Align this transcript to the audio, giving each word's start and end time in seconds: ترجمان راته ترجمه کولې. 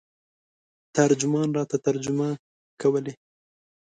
ترجمان 0.95 1.49
راته 1.57 1.77
ترجمه 1.85 2.29
کولې. 2.81 3.13